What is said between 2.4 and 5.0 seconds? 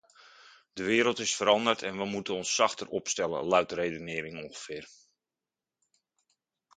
zachter opstellen, luidt de redenering ongeveer.